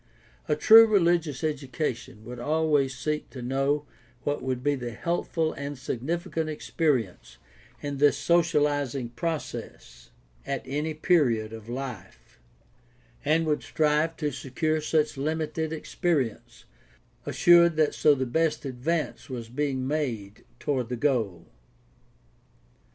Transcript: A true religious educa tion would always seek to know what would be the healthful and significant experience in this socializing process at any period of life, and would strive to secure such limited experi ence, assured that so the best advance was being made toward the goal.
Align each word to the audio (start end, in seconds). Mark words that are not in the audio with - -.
A 0.47 0.55
true 0.55 0.87
religious 0.87 1.43
educa 1.43 1.95
tion 1.95 2.25
would 2.25 2.39
always 2.39 2.97
seek 2.97 3.29
to 3.29 3.43
know 3.43 3.85
what 4.23 4.41
would 4.41 4.63
be 4.63 4.73
the 4.73 4.93
healthful 4.93 5.53
and 5.53 5.77
significant 5.77 6.49
experience 6.49 7.37
in 7.83 7.97
this 7.99 8.17
socializing 8.17 9.09
process 9.09 10.09
at 10.43 10.63
any 10.65 10.95
period 10.95 11.53
of 11.53 11.69
life, 11.69 12.39
and 13.23 13.45
would 13.45 13.61
strive 13.61 14.17
to 14.17 14.31
secure 14.31 14.81
such 14.81 15.17
limited 15.17 15.69
experi 15.69 16.31
ence, 16.31 16.65
assured 17.27 17.75
that 17.75 17.93
so 17.93 18.15
the 18.15 18.25
best 18.25 18.65
advance 18.65 19.29
was 19.29 19.49
being 19.49 19.87
made 19.87 20.45
toward 20.59 20.89
the 20.89 20.95
goal. 20.95 21.45